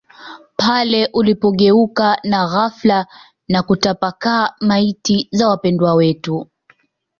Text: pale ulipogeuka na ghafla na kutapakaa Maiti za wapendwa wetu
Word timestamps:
pale 0.59 1.01
ulipogeuka 1.19 2.07
na 2.29 2.39
ghafla 2.51 2.99
na 3.47 3.63
kutapakaa 3.63 4.55
Maiti 4.61 5.27
za 5.31 5.47
wapendwa 5.49 5.93
wetu 5.95 6.47